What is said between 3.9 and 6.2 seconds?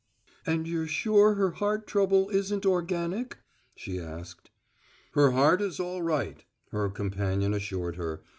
asked. "Her heart is all